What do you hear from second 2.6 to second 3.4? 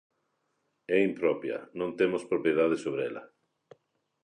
sobre ela.